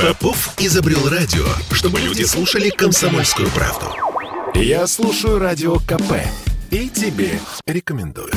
Попов 0.00 0.54
изобрел 0.58 1.08
радио, 1.08 1.44
чтобы 1.72 2.00
люди 2.00 2.22
слушали 2.22 2.70
комсомольскую 2.70 3.48
правду. 3.50 3.86
Я 4.54 4.86
слушаю 4.86 5.38
радио 5.38 5.78
КП 5.80 6.14
и 6.70 6.88
тебе 6.88 7.38
рекомендую. 7.66 8.32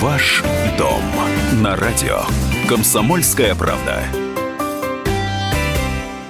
Ваш 0.00 0.42
дом 0.78 1.02
на 1.62 1.76
радио. 1.76 2.22
Комсомольская 2.68 3.54
правда. 3.54 4.02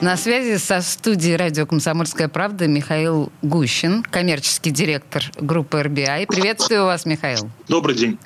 На 0.00 0.16
связи 0.16 0.58
со 0.58 0.82
студией 0.82 1.36
радио 1.36 1.66
«Комсомольская 1.66 2.29
правда» 2.29 2.68
Михаил 2.68 3.32
Гущин, 3.43 4.02
коммерческий 4.02 4.70
директор 4.70 5.22
группы 5.40 5.80
RBI. 5.80 6.27
Приветствую 6.27 6.84
вас, 6.84 7.06
Михаил. 7.06 7.50
Добрый 7.66 7.96
день. 7.96 8.18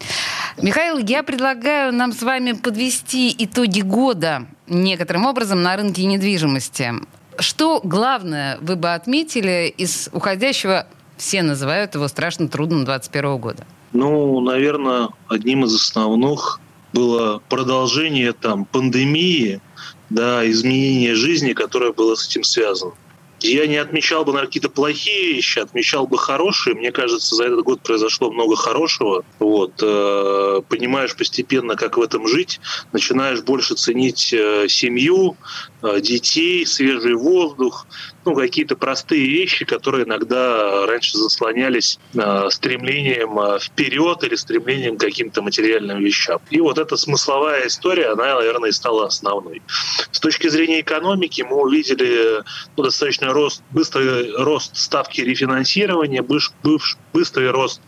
Михаил, 0.63 0.99
я 0.99 1.23
предлагаю 1.23 1.93
нам 1.93 2.13
с 2.13 2.23
вами 2.23 2.53
подвести 2.53 3.35
итоги 3.39 3.81
года 3.81 4.47
некоторым 4.67 5.25
образом 5.25 5.63
на 5.63 5.75
рынке 5.77 6.05
недвижимости. 6.05 6.93
Что 7.39 7.81
главное 7.83 8.59
вы 8.61 8.77
бы 8.77 8.93
отметили 8.93 9.73
из 9.75 10.11
уходящего, 10.13 10.87
все 11.17 11.43
называют 11.43 11.95
его 11.95 12.09
страшно 12.09 12.49
трудным 12.49 12.85
21 12.85 13.39
года? 13.39 13.67
Ну, 13.93 14.41
наверное, 14.41 15.09
одним 15.29 15.65
из 15.65 15.75
основных 15.75 16.61
было 16.93 17.41
продолжение 17.49 18.33
там 18.35 18.67
пандемии, 18.67 19.61
да, 20.11 20.49
изменение 20.51 21.15
жизни, 21.15 21.55
которое 21.55 21.93
было 21.93 22.17
с 22.17 22.29
этим 22.29 22.45
связано. 22.45 22.93
Я 23.43 23.67
не 23.67 23.77
отмечал 23.77 24.25
бы, 24.25 24.33
наверное, 24.33 24.49
какие-то 24.49 24.69
плохие 24.69 25.35
вещи, 25.35 25.59
отмечал 25.59 26.07
бы 26.07 26.19
хорошие. 26.19 26.75
Мне 26.75 26.93
кажется, 26.93 27.35
за 27.35 27.45
этот 27.45 27.63
год 27.63 27.81
произошло 27.83 28.31
много 28.31 28.57
хорошего. 28.57 29.25
Вот. 29.39 29.73
Э, 29.83 30.61
понимаешь 30.69 31.17
постепенно, 31.17 31.77
как 31.77 31.97
в 31.97 32.03
этом 32.03 32.27
жить. 32.27 32.61
Начинаешь 32.93 33.43
больше 33.43 33.75
ценить 33.75 34.33
э, 34.33 34.67
семью, 34.69 35.37
э, 35.83 36.01
детей, 36.01 36.67
свежий 36.67 37.15
воздух 37.15 37.87
ну, 38.25 38.35
какие-то 38.35 38.77
простые 38.77 39.27
вещи, 39.27 39.65
которые 39.65 40.05
иногда 40.05 40.87
раньше 40.87 41.17
заслонялись 41.17 41.99
э, 42.15 42.49
стремлением 42.51 43.39
э, 43.39 43.59
вперед 43.59 44.23
или 44.25 44.35
стремлением 44.35 44.97
к 44.97 45.01
каким-то 45.01 45.43
материальным 45.43 45.99
вещам. 45.99 46.41
И 46.51 46.61
вот 46.61 46.79
эта 46.79 46.97
смысловая 46.97 47.67
история, 47.67 48.09
она, 48.09 48.35
наверное, 48.35 48.71
и 48.71 48.73
стала 48.73 49.07
основной. 49.07 49.63
С 50.11 50.21
точки 50.21 50.49
зрения 50.49 50.81
экономики 50.81 51.43
мы 51.43 51.57
увидели 51.57 52.43
ну, 52.77 52.85
достаточно 52.85 53.33
рост, 53.33 53.63
быстрый 53.71 54.33
рост 54.37 54.77
ставки 54.77 55.21
рефинансирования, 55.23 56.23
быш, 56.23 56.53
бывш, 56.63 56.99
быстрый 57.13 57.51
рост 57.51 57.81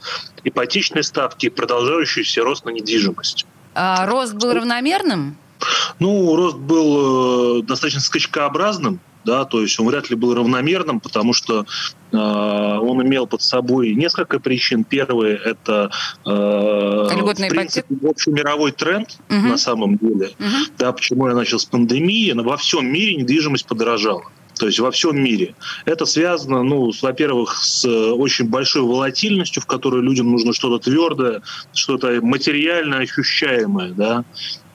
ипотечной 0.44 1.04
ставки 1.04 1.46
и 1.46 1.50
продолжающийся 1.50 2.42
рост 2.42 2.64
на 2.64 2.70
недвижимость. 2.70 3.46
А 3.74 4.06
рост 4.06 4.34
был 4.34 4.52
равномерным? 4.52 5.36
Ну, 5.98 6.36
рост 6.36 6.56
был 6.56 7.60
э, 7.60 7.62
достаточно 7.62 8.00
скачкообразным 8.00 9.00
да, 9.24 9.44
то 9.44 9.60
есть 9.60 9.78
он 9.78 9.86
вряд 9.86 10.10
ли 10.10 10.16
был 10.16 10.34
равномерным, 10.34 11.00
потому 11.00 11.32
что 11.32 11.64
э, 12.12 12.16
он 12.16 13.02
имел 13.02 13.26
под 13.26 13.42
собой 13.42 13.94
несколько 13.94 14.40
причин. 14.40 14.84
Первое 14.84 15.36
это 15.36 15.90
э, 16.24 16.30
в 16.30 17.48
принципе, 17.48 17.94
общий 18.02 18.30
мировой 18.30 18.72
тренд 18.72 19.18
угу. 19.28 19.48
на 19.48 19.56
самом 19.56 19.96
деле, 19.96 20.30
угу. 20.38 20.72
да, 20.78 20.92
почему 20.92 21.28
я 21.28 21.34
начал 21.34 21.58
с 21.58 21.64
пандемии, 21.64 22.32
но 22.32 22.42
во 22.42 22.56
всем 22.56 22.86
мире 22.86 23.16
недвижимость 23.16 23.66
подорожала. 23.66 24.24
То 24.58 24.66
есть 24.66 24.78
во 24.78 24.90
всем 24.90 25.20
мире. 25.20 25.54
Это 25.86 26.04
связано, 26.04 26.62
ну, 26.62 26.92
во-первых, 27.02 27.56
с 27.62 27.84
очень 27.84 28.48
большой 28.48 28.82
волатильностью, 28.82 29.62
в 29.62 29.66
которой 29.66 30.02
людям 30.02 30.30
нужно 30.30 30.52
что-то 30.52 30.90
твердое, 30.90 31.42
что-то 31.72 32.20
материально 32.22 32.98
ощущаемое, 32.98 33.92
да. 33.92 34.24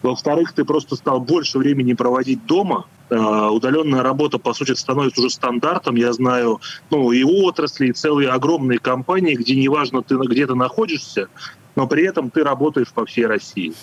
Во-вторых, 0.10 0.54
ты 0.54 0.66
просто 0.66 0.96
стал 0.96 1.20
больше 1.20 1.58
времени 1.58 1.94
проводить 1.94 2.46
дома, 2.46 2.86
Э, 3.10 3.48
удаленная 3.48 4.04
работа, 4.04 4.38
по 4.38 4.54
сути, 4.54 4.74
становится 4.74 5.22
уже 5.22 5.30
стандартом. 5.30 5.96
Я 5.96 6.12
знаю 6.12 6.60
ну, 6.90 7.12
и 7.12 7.24
отрасли, 7.24 7.88
и 7.88 7.94
целые 7.94 8.30
огромные 8.30 8.80
компании, 8.80 9.36
где 9.36 9.56
неважно, 9.56 10.04
ты 10.04 10.16
где 10.16 10.46
ты 10.46 10.56
находишься, 10.56 11.30
но 11.76 11.88
при 11.88 12.06
этом 12.06 12.30
ты 12.30 12.44
работаешь 12.44 12.90
по 12.90 13.06
всей 13.06 13.26
России 13.26 13.74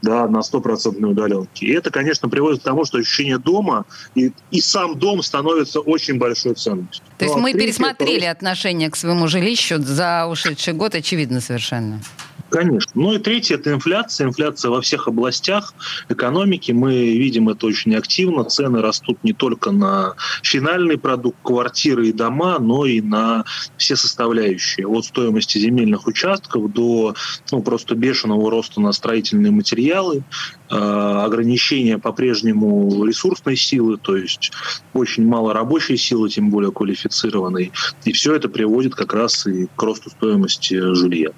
да, 0.00 0.28
на 0.28 0.42
стопроцентной 0.42 1.10
удаленке. 1.10 1.66
И 1.66 1.72
это, 1.72 1.90
конечно, 1.90 2.28
приводит 2.28 2.60
к 2.60 2.64
тому, 2.64 2.84
что 2.84 2.98
ощущение 2.98 3.38
дома 3.38 3.84
и, 4.14 4.32
и 4.52 4.60
сам 4.60 4.96
дом 4.96 5.22
становится 5.24 5.80
очень 5.80 6.18
большой 6.18 6.54
ценностью. 6.54 7.04
То 7.18 7.24
есть 7.24 7.34
ну, 7.34 7.40
а 7.40 7.42
мы 7.42 7.54
пересмотрели 7.54 8.22
это... 8.22 8.30
отношение 8.30 8.90
к 8.90 8.96
своему 8.96 9.26
жилищу 9.26 9.82
за 9.82 10.26
ушедший 10.26 10.74
год, 10.74 10.94
очевидно 10.94 11.40
совершенно. 11.40 12.00
Конечно. 12.50 12.90
Ну 12.94 13.12
и 13.12 13.18
третье– 13.18 13.54
это 13.56 13.72
инфляция. 13.72 14.26
Инфляция 14.26 14.70
во 14.70 14.80
всех 14.80 15.06
областях 15.06 15.74
экономики. 16.08 16.72
Мы 16.72 17.16
видим 17.16 17.48
это 17.48 17.66
очень 17.66 17.94
активно. 17.94 18.44
Цены 18.44 18.80
растут 18.80 19.22
не 19.22 19.34
только 19.34 19.70
на 19.70 20.14
финальный 20.42 20.98
продукт, 20.98 21.38
квартиры 21.42 22.08
и 22.08 22.12
дома, 22.12 22.58
но 22.58 22.86
и 22.86 23.00
на 23.00 23.44
все 23.76 23.96
составляющие. 23.96 24.86
От 24.86 25.04
стоимости 25.04 25.58
земельных 25.58 26.06
участков 26.06 26.72
до 26.72 27.14
ну, 27.52 27.62
просто 27.62 27.94
бешеного 27.94 28.50
роста 28.50 28.80
на 28.80 28.92
строительные 28.92 29.52
материалы, 29.52 30.22
ограничения 30.70 31.98
по-прежнему 31.98 33.04
ресурсной 33.04 33.56
силы, 33.56 33.96
то 33.96 34.16
есть 34.16 34.52
очень 34.92 35.26
мало 35.26 35.52
рабочей 35.52 35.96
силы, 35.96 36.28
тем 36.28 36.50
более 36.50 36.72
квалифицированной. 36.72 37.72
И 38.04 38.12
все 38.12 38.34
это 38.34 38.48
приводит 38.48 38.94
как 38.94 39.14
раз 39.14 39.46
и 39.46 39.68
к 39.76 39.82
росту 39.82 40.10
стоимости 40.10 40.94
жилья. 40.94 41.30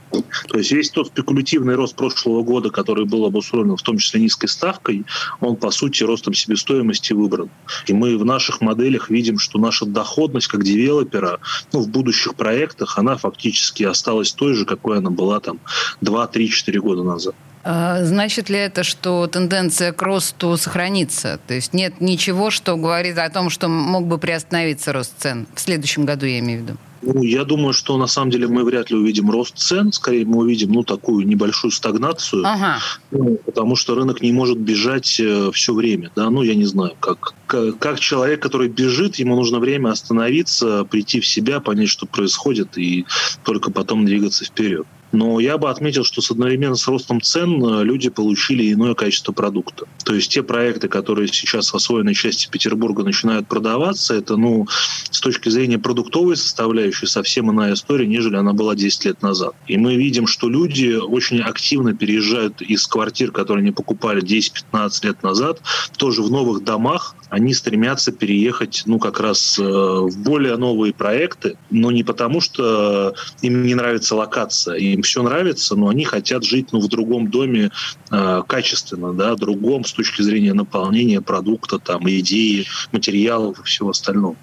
То 0.48 0.58
есть 0.58 0.72
весь 0.72 0.90
тот 0.90 1.08
спекулятивный 1.08 1.74
рост 1.74 1.96
прошлого 1.96 2.42
года, 2.42 2.70
который 2.70 3.04
был 3.04 3.24
обусловлен 3.24 3.76
в 3.76 3.82
том 3.82 3.98
числе 3.98 4.20
низкой 4.20 4.46
ставкой, 4.46 5.04
он, 5.40 5.56
по 5.56 5.70
сути, 5.70 6.02
ростом 6.02 6.34
себестоимости 6.34 7.12
выбран. 7.12 7.50
И 7.86 7.92
мы 7.92 8.16
в 8.16 8.24
наших 8.24 8.60
моделях 8.60 9.10
видим, 9.10 9.38
что 9.38 9.58
наша 9.58 9.86
доходность 9.86 10.48
как 10.48 10.64
девелопера 10.64 11.40
ну, 11.72 11.80
в 11.80 11.88
будущих 11.88 12.34
проектах, 12.34 12.98
она 12.98 13.16
фактически 13.16 13.84
осталась 13.84 14.32
той 14.32 14.54
же, 14.54 14.64
какой 14.64 14.98
она 14.98 15.10
была 15.10 15.40
там 15.40 15.60
2, 16.00 16.26
3, 16.26 16.48
4 16.48 16.80
года 16.80 17.02
назад. 17.02 17.34
А, 17.62 18.02
значит 18.04 18.48
ли 18.48 18.56
это, 18.56 18.82
что 18.84 19.26
тенденция 19.26 19.92
к 19.92 20.02
росту 20.02 20.56
сохранится? 20.56 21.38
То 21.46 21.54
есть 21.54 21.74
нет 21.74 22.00
ничего, 22.00 22.50
что 22.50 22.76
говорит 22.76 23.18
о 23.18 23.28
том, 23.30 23.50
что 23.50 23.68
мог 23.68 24.06
бы 24.06 24.18
приостановиться 24.18 24.92
рост 24.92 25.14
цен 25.18 25.46
в 25.54 25.60
следующем 25.60 26.06
году, 26.06 26.26
я 26.26 26.38
имею 26.38 26.60
в 26.60 26.62
виду? 26.62 26.78
Ну, 27.02 27.22
я 27.22 27.44
думаю, 27.44 27.72
что 27.72 27.96
на 27.96 28.06
самом 28.06 28.30
деле 28.30 28.46
мы 28.46 28.62
вряд 28.62 28.90
ли 28.90 28.96
увидим 28.96 29.30
рост 29.30 29.56
цен, 29.56 29.90
скорее 29.90 30.26
мы 30.26 30.38
увидим 30.38 30.72
ну 30.72 30.82
такую 30.82 31.26
небольшую 31.26 31.70
стагнацию, 31.70 32.44
ага. 32.44 32.78
ну, 33.10 33.38
потому 33.46 33.74
что 33.74 33.94
рынок 33.94 34.20
не 34.20 34.32
может 34.32 34.58
бежать 34.58 35.18
э, 35.18 35.50
все 35.54 35.72
время, 35.72 36.10
да, 36.14 36.28
ну 36.28 36.42
я 36.42 36.54
не 36.54 36.66
знаю, 36.66 36.92
как, 37.00 37.34
как 37.46 37.78
как 37.78 38.00
человек, 38.00 38.42
который 38.42 38.68
бежит, 38.68 39.16
ему 39.16 39.34
нужно 39.34 39.60
время 39.60 39.90
остановиться, 39.90 40.84
прийти 40.84 41.20
в 41.20 41.26
себя, 41.26 41.60
понять, 41.60 41.88
что 41.88 42.04
происходит, 42.04 42.76
и 42.76 43.06
только 43.44 43.70
потом 43.70 44.04
двигаться 44.04 44.44
вперед. 44.44 44.86
Но 45.12 45.40
я 45.40 45.58
бы 45.58 45.70
отметил, 45.70 46.04
что 46.04 46.20
с 46.20 46.30
одновременно 46.30 46.76
с 46.76 46.86
ростом 46.86 47.20
цен 47.20 47.62
э, 47.64 47.84
люди 47.84 48.10
получили 48.10 48.72
иное 48.72 48.94
качество 48.94 49.32
продукта. 49.32 49.86
То 50.04 50.14
есть 50.14 50.30
те 50.30 50.42
проекты, 50.42 50.88
которые 50.88 51.28
сейчас 51.28 51.72
в 51.72 51.74
освоенной 51.74 52.14
части 52.14 52.48
Петербурга 52.50 53.02
начинают 53.02 53.48
продаваться, 53.48 54.14
это, 54.14 54.36
ну, 54.36 54.66
с 55.10 55.20
точки 55.20 55.48
зрения 55.48 55.78
продуктовой 55.78 56.36
составляющей 56.36 57.06
совсем 57.06 57.50
иная 57.50 57.74
история, 57.74 58.06
нежели 58.06 58.36
она 58.36 58.52
была 58.52 58.74
10 58.74 59.04
лет 59.04 59.22
назад. 59.22 59.54
И 59.66 59.76
мы 59.76 59.96
видим, 59.96 60.26
что 60.26 60.48
люди 60.48 60.94
очень 60.94 61.40
активно 61.40 61.94
переезжают 61.94 62.62
из 62.62 62.86
квартир, 62.86 63.32
которые 63.32 63.62
они 63.62 63.72
покупали 63.72 64.22
10-15 64.22 65.06
лет 65.06 65.22
назад, 65.22 65.60
тоже 65.96 66.22
в 66.22 66.30
новых 66.30 66.64
домах, 66.64 67.16
они 67.30 67.54
стремятся 67.54 68.12
переехать, 68.12 68.82
ну, 68.86 68.98
как 68.98 69.20
раз 69.20 69.58
э, 69.58 69.62
в 69.62 70.18
более 70.18 70.56
новые 70.56 70.92
проекты, 70.92 71.56
но 71.70 71.90
не 71.90 72.02
потому, 72.02 72.40
что 72.40 73.14
им 73.40 73.62
не 73.62 73.74
нравится 73.74 74.16
локация, 74.16 74.74
им 74.76 75.02
все 75.02 75.22
нравится, 75.22 75.76
но 75.76 75.88
они 75.88 76.04
хотят 76.04 76.44
жить, 76.44 76.72
ну, 76.72 76.80
в 76.80 76.88
другом 76.88 77.30
доме 77.30 77.70
э, 78.10 78.42
качественно, 78.46 79.12
да, 79.12 79.36
другом 79.36 79.84
с 79.84 79.92
точки 79.92 80.22
зрения 80.22 80.54
наполнения 80.54 81.20
продукта, 81.20 81.78
там, 81.78 82.08
идеи, 82.10 82.66
материалов 82.92 83.60
и 83.60 83.62
всего 83.62 83.90
остального. 83.90 84.36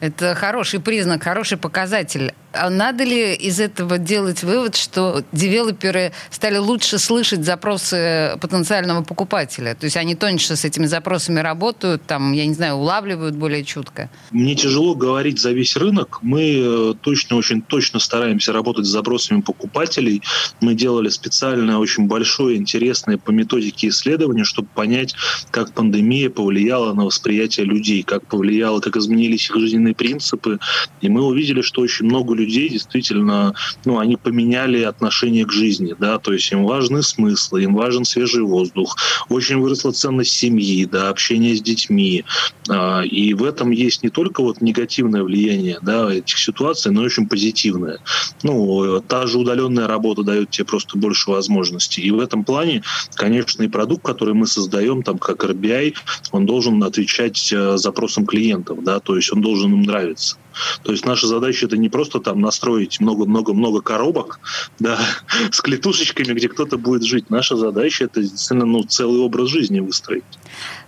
Это 0.00 0.34
хороший 0.34 0.80
признак, 0.80 1.22
хороший 1.22 1.58
показатель. 1.58 2.32
А 2.52 2.70
надо 2.70 3.04
ли 3.04 3.34
из 3.34 3.60
этого 3.60 3.98
делать 3.98 4.42
вывод, 4.42 4.74
что 4.74 5.22
девелоперы 5.32 6.12
стали 6.30 6.56
лучше 6.56 6.98
слышать 6.98 7.44
запросы 7.44 8.38
потенциального 8.40 9.02
покупателя? 9.02 9.74
То 9.74 9.84
есть 9.84 9.98
они 9.98 10.14
тоньше 10.14 10.56
с 10.56 10.64
этими 10.64 10.86
запросами 10.86 11.40
работают, 11.40 12.02
там, 12.06 12.32
я 12.32 12.46
не 12.46 12.54
знаю, 12.54 12.76
улавливают 12.76 13.34
более 13.34 13.64
чутко? 13.64 14.08
Мне 14.30 14.54
тяжело 14.54 14.94
говорить 14.94 15.38
за 15.38 15.52
весь 15.52 15.76
рынок. 15.76 16.20
Мы 16.22 16.56
э, 16.58 16.94
точно, 17.00 17.36
очень 17.36 17.60
точно 17.60 18.00
стараемся 18.00 18.52
работать 18.52 18.86
с 18.86 18.88
запросами 18.88 19.42
покупателей. 19.42 20.22
Мы 20.60 20.74
делали 20.74 21.10
специальное, 21.10 21.76
очень 21.76 22.06
большое, 22.06 22.56
интересное 22.56 23.18
по 23.18 23.30
методике 23.30 23.88
исследования, 23.88 24.44
чтобы 24.44 24.68
понять, 24.74 25.14
как 25.50 25.74
пандемия 25.74 26.30
повлияла 26.30 26.94
на 26.94 27.04
восприятие 27.04 27.66
людей, 27.66 28.02
как 28.02 28.26
повлияла, 28.26 28.80
как 28.80 28.96
изменились 28.96 29.50
их 29.50 29.56
жизненные 29.56 29.67
принципы. 29.94 30.58
И 31.00 31.08
мы 31.08 31.22
увидели, 31.22 31.62
что 31.62 31.82
очень 31.82 32.06
много 32.06 32.34
людей 32.34 32.48
людей 32.48 32.70
действительно, 32.70 33.54
ну, 33.84 33.98
они 33.98 34.16
поменяли 34.16 34.82
отношение 34.82 35.44
к 35.44 35.52
жизни, 35.52 35.94
да, 35.98 36.18
то 36.18 36.32
есть 36.32 36.50
им 36.52 36.64
важны 36.64 37.02
смыслы, 37.02 37.64
им 37.64 37.74
важен 37.74 38.04
свежий 38.04 38.42
воздух, 38.42 38.96
очень 39.28 39.58
выросла 39.58 39.92
ценность 39.92 40.32
семьи, 40.32 40.84
да, 40.84 41.10
общение 41.10 41.54
с 41.54 41.62
детьми, 41.62 42.24
а, 42.68 43.02
и 43.02 43.34
в 43.34 43.44
этом 43.44 43.70
есть 43.70 44.02
не 44.02 44.10
только 44.10 44.42
вот 44.42 44.60
негативное 44.60 45.22
влияние, 45.22 45.78
да, 45.82 46.12
этих 46.12 46.38
ситуаций, 46.38 46.90
но 46.92 47.02
и 47.02 47.06
очень 47.06 47.28
позитивное. 47.28 47.98
Ну, 48.42 49.00
та 49.00 49.26
же 49.26 49.38
удаленная 49.38 49.86
работа 49.86 50.22
дает 50.22 50.50
тебе 50.50 50.64
просто 50.64 50.98
больше 50.98 51.30
возможностей, 51.30 52.02
и 52.02 52.10
в 52.10 52.20
этом 52.20 52.44
плане, 52.44 52.82
конечно, 53.14 53.62
и 53.62 53.68
продукт, 53.68 54.04
который 54.04 54.34
мы 54.34 54.46
создаем, 54.46 55.02
там, 55.02 55.18
как 55.18 55.44
RBI, 55.44 55.94
он 56.32 56.46
должен 56.46 56.82
отвечать 56.82 57.52
э, 57.52 57.76
запросам 57.76 58.26
клиентов, 58.26 58.82
да, 58.82 59.00
то 59.00 59.16
есть 59.16 59.32
он 59.32 59.40
должен 59.40 59.57
им 59.64 59.82
нравиться. 59.82 60.36
То 60.82 60.92
есть 60.92 61.04
наша 61.04 61.26
задача 61.26 61.66
это 61.66 61.76
не 61.76 61.88
просто 61.88 62.20
там 62.20 62.40
настроить 62.40 63.00
много-много-много 63.00 63.80
коробок, 63.80 64.40
да, 64.78 64.98
с 65.50 65.60
клетушечками, 65.60 66.32
где 66.34 66.48
кто-то 66.48 66.78
будет 66.78 67.04
жить. 67.04 67.30
Наша 67.30 67.56
задача 67.56 68.04
это 68.04 68.22
действительно 68.22 68.66
ну, 68.66 68.82
целый 68.82 69.20
образ 69.20 69.48
жизни 69.48 69.80
выстроить. 69.80 70.24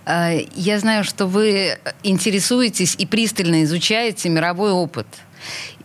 А, 0.05 0.31
я 0.55 0.79
знаю, 0.79 1.03
что 1.03 1.25
вы 1.25 1.77
интересуетесь 2.03 2.95
и 2.97 3.05
пристально 3.05 3.63
изучаете 3.63 4.29
мировой 4.29 4.71
опыт. 4.71 5.07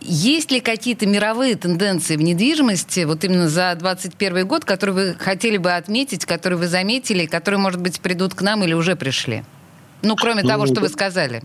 Есть 0.01 0.51
ли 0.51 0.59
какие-то 0.59 1.05
мировые 1.05 1.55
тенденции 1.55 2.15
в 2.15 2.21
недвижимости 2.21 3.03
вот 3.05 3.23
именно 3.23 3.49
за 3.49 3.75
2021 3.75 4.47
год, 4.47 4.65
которые 4.65 4.93
вы 4.93 5.15
хотели 5.17 5.57
бы 5.57 5.73
отметить, 5.73 6.25
которые 6.25 6.59
вы 6.59 6.67
заметили, 6.67 7.25
которые, 7.25 7.59
может 7.59 7.81
быть, 7.81 7.99
придут 7.99 8.33
к 8.33 8.41
нам 8.41 8.63
или 8.63 8.73
уже 8.73 8.95
пришли? 8.95 9.43
Ну, 10.03 10.15
кроме 10.15 10.43
ну, 10.43 10.49
того, 10.49 10.65
что 10.67 10.81
вы 10.81 10.89
сказали. 10.89 11.41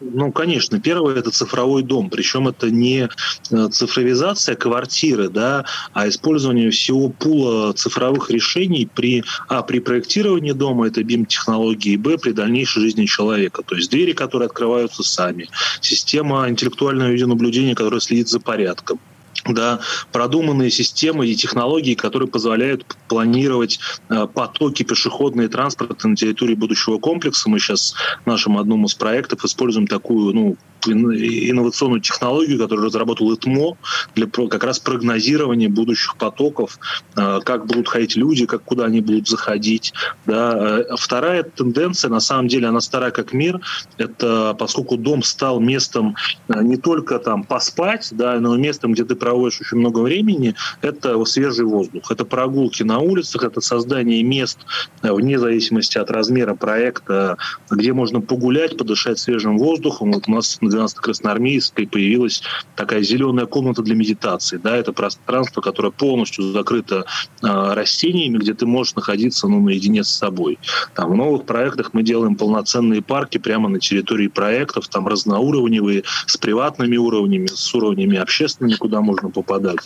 Ну, 0.00 0.32
конечно. 0.32 0.80
Первое– 0.80 1.16
это 1.16 1.30
цифровой 1.30 1.82
дом. 1.82 2.10
Причем 2.10 2.48
это 2.48 2.70
не 2.70 3.08
э, 3.50 3.68
цифровизация 3.70 4.56
квартиры, 4.56 5.28
да, 5.28 5.64
а 5.92 6.08
использование 6.08 6.70
всего 6.70 7.08
пула 7.08 7.72
цифровых 7.72 8.30
решений 8.30 8.88
при, 8.92 9.22
а, 9.48 9.62
при 9.62 9.78
проектировании 9.78 10.52
дома– 10.52 10.86
это 10.88 11.02
BIM-технологии, 11.02 11.96
б, 11.96 12.18
при 12.18 12.32
дальнейшей 12.32 12.82
жизни 12.82 13.06
человека. 13.06 13.62
То 13.62 13.76
есть 13.76 13.90
двери, 13.90 14.12
которые 14.12 14.46
открываются 14.46 15.02
сами, 15.02 15.48
система 15.80 16.48
интеллектуального 16.48 17.10
видеонаблюдения, 17.10 17.74
которая 17.74 18.00
следит 18.00 18.28
за 18.28 18.40
порядком 18.40 18.98
да, 19.46 19.80
продуманные 20.12 20.70
системы 20.70 21.26
и 21.26 21.34
технологии, 21.34 21.94
которые 21.94 22.28
позволяют 22.28 22.86
планировать 23.08 23.80
э, 24.08 24.26
потоки 24.32 24.82
пешеходного 24.84 25.48
транспорта 25.48 26.08
на 26.08 26.16
территории 26.16 26.54
будущего 26.54 26.98
комплекса. 26.98 27.50
Мы 27.50 27.58
сейчас 27.58 27.94
в 28.24 28.26
нашем 28.26 28.58
одном 28.58 28.84
из 28.84 28.94
проектов 28.94 29.44
используем 29.44 29.86
такую 29.86 30.34
ну, 30.34 30.56
инновационную 30.84 32.00
технологию, 32.00 32.58
которую 32.58 32.86
разработал 32.86 33.32
ИТМО 33.34 33.76
для 34.14 34.26
как 34.26 34.64
раз 34.64 34.78
прогнозирования 34.78 35.68
будущих 35.68 36.16
потоков, 36.16 36.78
э, 37.16 37.40
как 37.44 37.66
будут 37.66 37.88
ходить 37.88 38.16
люди, 38.16 38.46
как 38.46 38.62
куда 38.62 38.84
они 38.86 39.00
будут 39.00 39.28
заходить. 39.28 39.92
Да. 40.24 40.78
Э, 40.88 40.96
вторая 40.96 41.42
тенденция, 41.42 42.10
на 42.10 42.20
самом 42.20 42.48
деле, 42.48 42.68
она 42.68 42.80
старая 42.80 43.10
как 43.10 43.32
мир, 43.32 43.60
это 43.98 44.54
поскольку 44.58 44.96
дом 44.96 45.22
стал 45.22 45.60
местом 45.60 46.16
не 46.48 46.76
только 46.76 47.18
там 47.18 47.44
поспать, 47.44 48.08
да, 48.12 48.38
но 48.38 48.56
и 48.56 48.58
местом, 48.58 48.92
где 48.92 49.04
ты 49.04 49.16
проводишь 49.16 49.31
очень 49.34 49.76
много 49.76 50.00
времени, 50.00 50.54
это 50.80 51.22
свежий 51.24 51.64
воздух, 51.64 52.10
это 52.10 52.24
прогулки 52.24 52.82
на 52.82 52.98
улицах, 52.98 53.44
это 53.44 53.60
создание 53.60 54.22
мест 54.22 54.58
вне 55.02 55.38
зависимости 55.38 55.98
от 55.98 56.10
размера 56.10 56.54
проекта, 56.54 57.36
где 57.70 57.92
можно 57.92 58.20
погулять, 58.20 58.76
подышать 58.76 59.18
свежим 59.18 59.58
воздухом. 59.58 60.12
Вот 60.12 60.28
у 60.28 60.32
нас 60.32 60.58
12-красноармейской 60.60 61.88
появилась 61.88 62.42
такая 62.76 63.02
зеленая 63.02 63.46
комната 63.46 63.82
для 63.82 63.94
медитации. 63.94 64.58
Да, 64.58 64.76
это 64.76 64.92
пространство, 64.92 65.60
которое 65.60 65.90
полностью 65.90 66.44
закрыто 66.52 67.04
э, 67.42 67.46
растениями, 67.74 68.38
где 68.38 68.54
ты 68.54 68.66
можешь 68.66 68.94
находиться 68.94 69.48
ну, 69.48 69.60
наедине 69.60 70.04
с 70.04 70.08
собой. 70.08 70.58
Там, 70.94 71.12
в 71.12 71.16
новых 71.16 71.44
проектах 71.44 71.90
мы 71.92 72.02
делаем 72.02 72.36
полноценные 72.36 73.02
парки 73.02 73.38
прямо 73.38 73.68
на 73.68 73.78
территории 73.80 74.28
проектов, 74.28 74.88
там 74.88 75.06
разноуровневые, 75.06 76.04
с 76.26 76.36
приватными 76.36 76.96
уровнями, 76.96 77.46
с 77.46 77.74
уровнями 77.74 78.16
общественными, 78.18 78.76
куда 78.76 79.00
можно 79.00 79.21
попадать. 79.30 79.80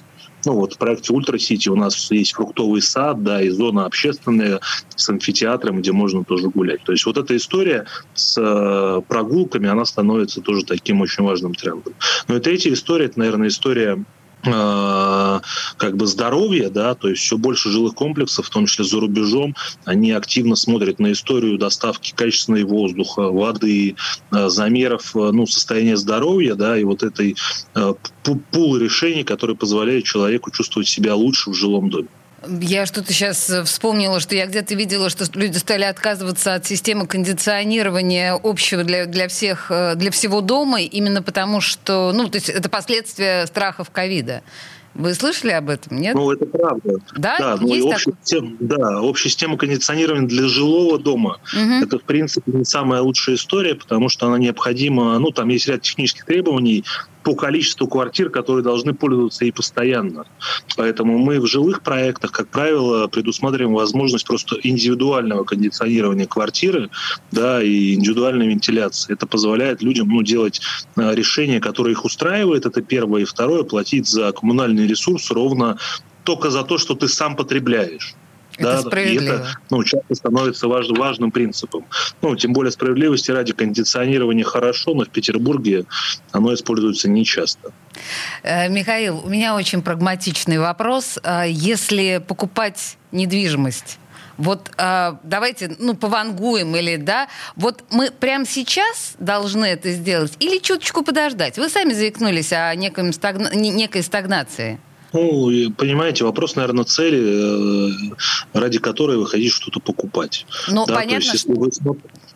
Ну 0.44 0.54
вот 0.54 0.74
в 0.74 0.78
проекте 0.78 1.12
Ультра 1.12 1.38
Сити 1.38 1.68
у 1.68 1.76
нас 1.76 2.10
есть 2.12 2.34
фруктовый 2.34 2.80
сад, 2.80 3.22
да, 3.22 3.42
и 3.42 3.48
зона 3.48 3.84
общественная 3.84 4.60
с 4.94 5.08
амфитеатром, 5.08 5.80
где 5.80 5.92
можно 5.92 6.24
тоже 6.24 6.48
гулять. 6.50 6.84
То 6.84 6.92
есть 6.92 7.04
вот 7.04 7.16
эта 7.18 7.36
история 7.36 7.86
с 8.14 8.40
э, 8.40 9.02
прогулками, 9.08 9.68
она 9.68 9.84
становится 9.84 10.40
тоже 10.40 10.64
таким 10.64 11.00
очень 11.00 11.24
важным 11.24 11.54
трендом. 11.54 11.94
Ну 12.28 12.36
и 12.36 12.40
третья 12.40 12.72
история, 12.72 13.06
это, 13.06 13.18
наверное, 13.18 13.48
история 13.48 14.04
как 14.46 15.96
бы 15.96 16.06
здоровья, 16.06 16.70
да, 16.70 16.94
то 16.94 17.08
есть 17.08 17.22
все 17.22 17.36
больше 17.36 17.70
жилых 17.70 17.94
комплексов, 17.94 18.46
в 18.46 18.50
том 18.50 18.66
числе 18.66 18.84
за 18.84 19.00
рубежом, 19.00 19.54
они 19.84 20.12
активно 20.12 20.56
смотрят 20.56 20.98
на 20.98 21.12
историю 21.12 21.58
доставки 21.58 22.12
качественного 22.14 22.66
воздуха, 22.66 23.30
воды, 23.30 23.96
э, 24.32 24.48
замеров 24.48 25.16
э, 25.16 25.30
ну, 25.32 25.46
состояния 25.46 25.96
здоровья, 25.96 26.54
да, 26.54 26.78
и 26.78 26.84
вот 26.84 27.02
этой 27.02 27.36
пул 28.52 28.76
решений, 28.76 29.24
которые 29.24 29.56
позволяют 29.56 30.04
человеку 30.04 30.50
чувствовать 30.50 30.88
себя 30.88 31.14
лучше 31.14 31.50
в 31.50 31.54
жилом 31.54 31.90
доме. 31.90 32.08
Я 32.60 32.86
что-то 32.86 33.12
сейчас 33.12 33.48
э, 33.50 33.64
вспомнила, 33.64 34.20
что 34.20 34.34
я 34.34 34.46
где-то 34.46 34.74
видела, 34.74 35.10
что 35.10 35.24
люди 35.34 35.56
стали 35.58 35.84
отказываться 35.84 36.54
от 36.54 36.66
системы 36.66 37.06
кондиционирования 37.06 38.38
общего 38.42 38.84
для, 38.84 39.06
для 39.06 39.28
всех, 39.28 39.70
э, 39.70 39.94
для 39.96 40.10
всего 40.10 40.40
дома, 40.40 40.80
именно 40.80 41.22
потому 41.22 41.60
что, 41.60 42.12
ну, 42.14 42.28
то 42.28 42.36
есть 42.36 42.48
это 42.48 42.68
последствия 42.68 43.46
страхов 43.46 43.90
ковида. 43.90 44.42
Вы 44.96 45.12
слышали 45.12 45.50
об 45.50 45.68
этом, 45.68 45.98
нет? 45.98 46.14
Ну, 46.14 46.32
это 46.32 46.46
правда. 46.46 46.96
Да? 47.16 47.36
да 47.38 47.56
ну, 47.60 47.68
Есть 47.68 47.86
общая, 47.86 48.12
система, 48.22 48.56
да, 48.60 49.02
общая 49.02 49.28
система 49.28 49.58
кондиционирования 49.58 50.26
для 50.26 50.48
жилого 50.48 50.98
дома 50.98 51.38
угу. 51.52 51.84
это, 51.84 51.98
в 51.98 52.02
принципе, 52.02 52.50
не 52.52 52.64
самая 52.64 53.02
лучшая 53.02 53.36
история, 53.36 53.74
потому 53.74 54.08
что 54.08 54.26
она 54.26 54.38
необходима, 54.38 55.18
ну, 55.18 55.32
там 55.32 55.48
есть 55.50 55.68
ряд 55.68 55.82
технических 55.82 56.24
требований, 56.24 56.84
по 57.26 57.34
количеству 57.34 57.88
квартир, 57.88 58.30
которые 58.30 58.62
должны 58.62 58.94
пользоваться 58.94 59.44
и 59.44 59.50
постоянно. 59.50 60.26
Поэтому 60.76 61.18
мы 61.18 61.40
в 61.40 61.46
жилых 61.48 61.82
проектах, 61.82 62.30
как 62.30 62.46
правило, 62.46 63.08
предусматриваем 63.08 63.74
возможность 63.74 64.24
просто 64.24 64.54
индивидуального 64.62 65.42
кондиционирования 65.42 66.26
квартиры 66.26 66.88
да, 67.32 67.60
и 67.60 67.94
индивидуальной 67.94 68.46
вентиляции. 68.46 69.12
Это 69.12 69.26
позволяет 69.26 69.82
людям 69.82 70.08
ну, 70.08 70.22
делать 70.22 70.60
э, 70.94 71.14
решения, 71.16 71.58
которые 71.58 71.94
их 71.94 72.04
устраивают. 72.04 72.64
Это 72.64 72.80
первое. 72.80 73.22
И 73.22 73.24
второе, 73.24 73.64
платить 73.64 74.06
за 74.06 74.30
коммунальный 74.30 74.86
ресурс 74.86 75.28
ровно 75.32 75.78
только 76.22 76.50
за 76.50 76.62
то, 76.62 76.78
что 76.78 76.94
ты 76.94 77.08
сам 77.08 77.34
потребляешь. 77.34 78.14
Это 78.56 78.72
да, 78.72 78.80
справедливо. 78.80 79.22
И 79.22 79.26
это 79.36 79.58
ну, 79.70 79.84
часто 79.84 80.14
становится 80.14 80.68
важ, 80.68 80.88
важным 80.90 81.30
принципом. 81.30 81.84
Ну, 82.22 82.36
тем 82.36 82.52
более 82.52 82.72
справедливости 82.72 83.30
ради 83.30 83.52
кондиционирования 83.52 84.44
хорошо, 84.44 84.94
но 84.94 85.04
в 85.04 85.10
Петербурге 85.10 85.84
оно 86.32 86.54
используется 86.54 87.08
нечасто. 87.08 87.72
Э, 88.42 88.68
Михаил, 88.68 89.20
у 89.24 89.28
меня 89.28 89.54
очень 89.54 89.82
прагматичный 89.82 90.58
вопрос. 90.58 91.18
А 91.22 91.44
если 91.44 92.22
покупать 92.26 92.96
недвижимость, 93.12 93.98
вот 94.38 94.70
э, 94.76 95.14
давайте, 95.22 95.76
ну, 95.78 95.94
повангуем 95.94 96.76
или, 96.76 96.96
да, 96.96 97.28
вот 97.56 97.84
мы 97.90 98.10
прямо 98.10 98.44
сейчас 98.44 99.14
должны 99.18 99.64
это 99.64 99.90
сделать 99.92 100.34
или 100.40 100.58
чуточку 100.58 101.02
подождать? 101.02 101.58
Вы 101.58 101.68
сами 101.68 101.92
заикнулись 101.92 102.52
о 102.52 102.74
некой, 102.74 103.12
стагна... 103.12 103.54
некой 103.54 104.02
стагнации. 104.02 104.78
Ну, 105.16 105.70
понимаете, 105.70 106.24
вопрос, 106.24 106.56
наверное, 106.56 106.84
цели, 106.84 107.20
э, 107.22 108.14
ради 108.52 108.78
которой 108.78 109.16
вы 109.16 109.26
хотите 109.26 109.50
что-то 109.50 109.80
покупать. 109.80 110.44
Ну, 110.68 110.84
да, 110.84 110.94
понятно. 110.94 111.20
То 111.20 111.32
есть, 111.32 111.46
если 111.46 111.52
вы, 111.52 111.70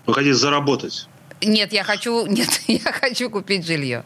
вы 0.07 0.15
хотите 0.15 0.35
заработать. 0.35 1.07
Нет, 1.43 1.75
я 1.75 1.85
хочу, 1.85 2.27
нет, 2.39 2.49
я 2.69 2.93
хочу 2.93 3.29
купить 3.29 3.67
жилье. 3.67 4.05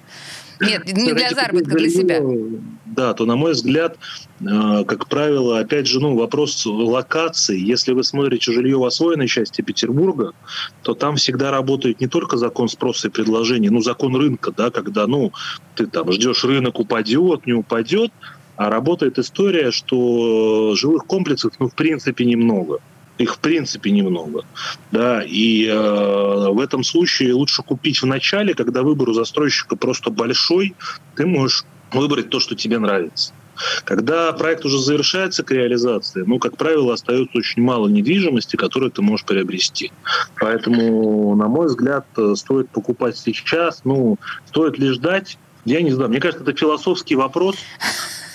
Нет, 0.61 0.87
не 0.87 1.13
для 1.13 1.31
заработка, 1.31 1.77
для 1.77 1.89
себя. 1.89 2.21
Да, 2.87 3.13
то, 3.15 3.27
на 3.27 3.37
мой 3.37 3.53
взгляд, 3.53 3.97
э, 4.41 4.85
как 4.87 5.09
правило, 5.09 5.61
опять 5.61 5.87
же, 5.87 6.01
ну, 6.01 6.17
вопрос 6.17 6.67
локации. 6.67 7.59
Если 7.59 7.93
вы 7.93 8.03
смотрите 8.03 8.53
жилье 8.53 8.77
в 8.77 8.85
освоенной 8.85 9.29
части 9.29 9.63
Петербурга, 9.63 10.33
то 10.83 10.95
там 10.95 11.15
всегда 11.17 11.53
работает 11.53 12.01
не 12.01 12.09
только 12.09 12.37
закон 12.39 12.69
спроса 12.69 13.07
и 13.07 13.11
предложения, 13.11 13.71
ну, 13.71 13.81
закон 13.81 14.17
рынка, 14.17 14.53
да, 14.57 14.71
когда, 14.71 15.07
ну, 15.07 15.33
ты 15.77 15.87
там 15.87 16.11
ждешь, 16.13 16.45
рынок 16.45 16.81
упадет, 16.81 17.47
не 17.47 17.53
упадет, 17.53 18.11
работает 18.57 19.19
история, 19.19 19.71
что 19.71 20.75
жилых 20.77 21.07
комплексов, 21.07 21.55
ну, 21.59 21.69
в 21.69 21.75
принципе, 21.75 22.25
немного. 22.25 22.81
Их 23.19 23.37
в 23.37 23.39
принципе 23.39 23.91
немного. 23.91 24.45
Да, 24.91 25.23
и 25.23 25.67
э, 25.67 26.49
в 26.51 26.61
этом 26.61 26.83
случае 26.83 27.35
лучше 27.35 27.63
купить 27.63 28.03
в 28.03 28.07
начале, 28.07 28.55
когда 28.55 28.83
выбор 28.83 29.11
у 29.11 29.13
застройщика 29.13 29.77
просто 29.77 30.11
большой, 30.11 30.75
ты 31.15 31.25
можешь 31.25 31.65
выбрать 31.93 32.31
то, 32.31 32.41
что 32.41 32.57
тебе 32.57 32.79
нравится. 32.79 33.33
Когда 33.85 34.33
проект 34.33 34.65
уже 34.65 34.81
завершается 34.81 35.45
к 35.45 35.53
реализации, 35.53 36.25
ну, 36.27 36.41
как 36.41 36.57
правило, 36.57 36.93
остается 36.93 37.39
очень 37.39 37.63
мало 37.63 37.87
недвижимости, 37.87 38.57
которую 38.57 38.91
ты 38.91 39.01
можешь 39.01 39.25
приобрести. 39.25 39.93
Поэтому, 40.41 41.37
на 41.37 41.47
мой 41.47 41.67
взгляд, 41.67 42.05
стоит 42.35 42.69
покупать 42.71 43.17
сейчас. 43.17 43.83
Ну, 43.85 44.19
стоит 44.47 44.77
ли 44.79 44.89
ждать? 44.89 45.39
Я 45.65 45.83
не 45.83 45.93
знаю, 45.93 46.11
мне 46.11 46.21
кажется, 46.21 46.43
это 46.43 46.53
философский 46.59 47.15
вопрос. 47.15 47.57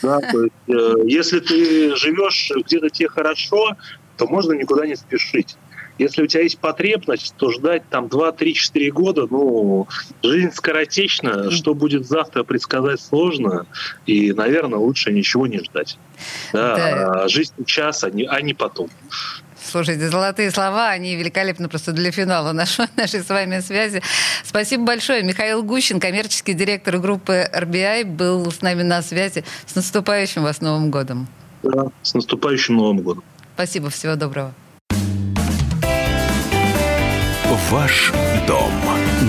Да, 0.01 0.19
то 0.19 0.43
есть, 0.43 0.53
э, 0.67 0.93
если 1.05 1.39
ты 1.39 1.95
живешь 1.95 2.51
где-то 2.55 2.89
тебе 2.89 3.09
хорошо, 3.09 3.75
то 4.17 4.27
можно 4.27 4.53
никуда 4.53 4.85
не 4.85 4.95
спешить. 4.95 5.57
Если 5.99 6.23
у 6.23 6.27
тебя 6.27 6.43
есть 6.43 6.59
потребность, 6.59 7.35
то 7.37 7.51
ждать 7.51 7.83
там 7.89 8.07
2, 8.07 8.31
3, 8.31 8.53
4 8.53 8.91
года, 8.91 9.27
ну, 9.29 9.85
жизнь 10.23 10.51
скоротечна, 10.53 11.51
что 11.51 11.73
будет 11.73 12.07
завтра 12.07 12.43
предсказать 12.43 13.01
сложно, 13.01 13.65
и, 14.05 14.31
наверное, 14.31 14.79
лучше 14.79 15.11
ничего 15.11 15.45
не 15.45 15.59
ждать. 15.59 15.97
Да, 16.53 16.75
да. 16.75 17.23
А 17.23 17.27
жизнь 17.27 17.53
сейчас, 17.57 18.05
а 18.05 18.09
не, 18.09 18.23
а 18.23 18.39
не 18.39 18.53
потом. 18.53 18.89
Слушайте, 19.69 20.09
золотые 20.09 20.51
слова, 20.51 20.89
они 20.89 21.15
великолепны 21.15 21.69
просто 21.69 21.91
для 21.91 22.11
финала 22.11 22.51
нашей, 22.53 22.85
нашей 22.97 23.21
с 23.21 23.29
вами 23.29 23.59
связи. 23.59 24.01
Спасибо 24.43 24.83
большое. 24.83 25.23
Михаил 25.23 25.63
Гущин, 25.63 25.99
коммерческий 25.99 26.53
директор 26.53 26.97
группы 26.97 27.47
RBI, 27.53 28.05
был 28.05 28.51
с 28.51 28.61
нами 28.61 28.81
на 28.81 29.01
связи. 29.01 29.43
С 29.65 29.75
наступающим 29.75 30.43
вас 30.43 30.61
Новым 30.61 30.89
годом. 30.89 31.27
Да, 31.63 31.88
с 32.01 32.13
наступающим 32.13 32.77
Новым 32.77 32.99
годом. 32.99 33.23
Спасибо, 33.55 33.89
всего 33.89 34.15
доброго. 34.15 34.53
Ваш 37.69 38.11
дом 38.47 38.71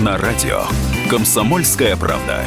на 0.03 0.17
радио. 0.17 0.63
Комсомольская 1.09 1.95
правда. 1.95 2.45